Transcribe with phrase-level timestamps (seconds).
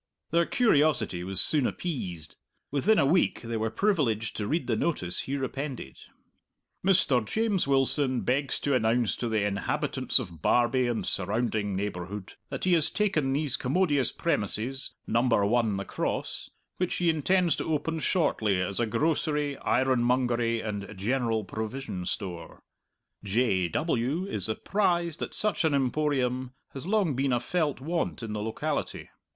[0.31, 2.35] Their curiosity was soon appeased.
[2.71, 6.05] Within a week they were privileged to read the notice here appended:
[6.83, 7.23] "Mr.
[7.23, 12.73] James Wilson begs to announce to the inhabitants of Barbie and surrounding neighbourhood that he
[12.73, 15.21] has taken these commodious premises, No.
[15.21, 21.43] 1 The Cross, which he intends to open shortly as a Grocery, Ironmongery, and General
[21.43, 22.59] Provision Store.
[23.23, 23.67] J.
[23.67, 24.25] W.
[24.25, 29.09] is apprised that such an Emporium has long been a felt want in the locality.